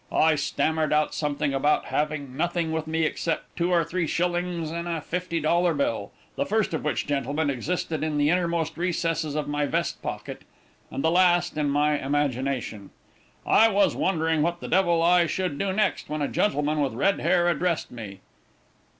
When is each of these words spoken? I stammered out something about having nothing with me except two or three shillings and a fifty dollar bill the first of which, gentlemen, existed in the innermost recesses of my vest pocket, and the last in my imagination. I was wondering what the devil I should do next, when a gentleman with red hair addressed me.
I 0.11 0.33
stammered 0.33 0.91
out 0.91 1.13
something 1.13 1.53
about 1.53 1.85
having 1.85 2.35
nothing 2.35 2.71
with 2.71 2.87
me 2.87 3.03
except 3.03 3.55
two 3.55 3.71
or 3.71 3.83
three 3.83 4.07
shillings 4.07 4.71
and 4.71 4.87
a 4.87 4.99
fifty 4.99 5.39
dollar 5.39 5.75
bill 5.75 6.11
the 6.37 6.43
first 6.47 6.73
of 6.73 6.83
which, 6.83 7.05
gentlemen, 7.05 7.51
existed 7.51 8.01
in 8.03 8.17
the 8.17 8.31
innermost 8.31 8.77
recesses 8.79 9.35
of 9.35 9.47
my 9.47 9.67
vest 9.67 10.01
pocket, 10.01 10.41
and 10.89 11.03
the 11.03 11.11
last 11.11 11.55
in 11.55 11.69
my 11.69 12.03
imagination. 12.03 12.89
I 13.45 13.67
was 13.69 13.95
wondering 13.95 14.41
what 14.41 14.59
the 14.59 14.67
devil 14.67 15.03
I 15.03 15.27
should 15.27 15.59
do 15.59 15.71
next, 15.71 16.09
when 16.09 16.23
a 16.23 16.27
gentleman 16.27 16.79
with 16.79 16.93
red 16.93 17.19
hair 17.19 17.47
addressed 17.47 17.91
me. 17.91 18.21